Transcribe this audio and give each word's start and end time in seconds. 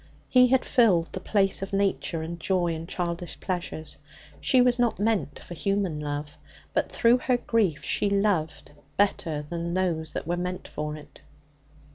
He 0.29 0.47
had 0.47 0.65
filled 0.65 1.11
the 1.13 1.19
place 1.19 1.61
of 1.61 1.73
nature 1.73 2.23
and 2.23 2.39
joy 2.39 2.73
and 2.73 2.89
childish 2.89 3.39
pleasures. 3.39 3.99
She 4.39 4.59
was 4.59 4.79
not 4.79 4.97
meant 4.99 5.37
for 5.37 5.53
human 5.53 5.99
love. 5.99 6.39
But 6.73 6.91
through 6.91 7.19
her 7.19 7.37
grief 7.37 7.83
she 7.85 8.09
loved 8.09 8.71
better 8.97 9.43
than 9.43 9.75
those 9.75 10.13
that 10.13 10.25
were 10.25 10.37
meant 10.37 10.67
for 10.67 10.95
it. 10.95 11.21